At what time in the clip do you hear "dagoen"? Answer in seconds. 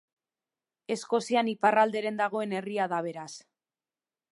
2.23-2.59